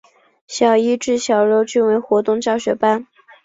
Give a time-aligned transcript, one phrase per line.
[0.47, 3.05] 小一至小六均为活动教学班。